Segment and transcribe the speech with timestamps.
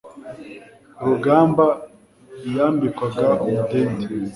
[0.95, 1.65] ku rugamba
[2.55, 4.05] yambikwaga umudende